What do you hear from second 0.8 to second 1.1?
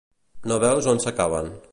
on